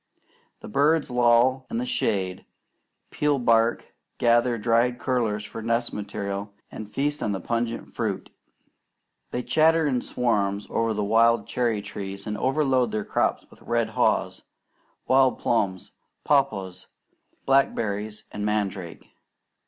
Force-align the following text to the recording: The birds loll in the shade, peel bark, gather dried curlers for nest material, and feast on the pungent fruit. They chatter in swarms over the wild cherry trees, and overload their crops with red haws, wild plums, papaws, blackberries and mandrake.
The 0.61 0.67
birds 0.67 1.11
loll 1.11 1.67
in 1.69 1.77
the 1.77 1.85
shade, 1.85 2.47
peel 3.11 3.37
bark, 3.37 3.93
gather 4.17 4.57
dried 4.57 4.97
curlers 4.99 5.45
for 5.45 5.61
nest 5.61 5.93
material, 5.93 6.55
and 6.71 6.89
feast 6.89 7.21
on 7.21 7.33
the 7.33 7.39
pungent 7.39 7.93
fruit. 7.93 8.31
They 9.29 9.43
chatter 9.43 9.85
in 9.85 10.01
swarms 10.01 10.65
over 10.71 10.95
the 10.95 11.03
wild 11.03 11.45
cherry 11.45 11.83
trees, 11.83 12.25
and 12.25 12.35
overload 12.35 12.89
their 12.91 13.05
crops 13.05 13.45
with 13.51 13.61
red 13.61 13.89
haws, 13.89 14.41
wild 15.05 15.37
plums, 15.37 15.91
papaws, 16.23 16.87
blackberries 17.45 18.23
and 18.31 18.43
mandrake. 18.43 19.07